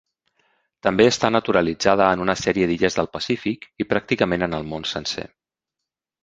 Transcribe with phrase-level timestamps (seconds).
[0.85, 5.29] També està naturalitzada en una sèrie d'illes del Pacífic, i pràcticament en el món sencer.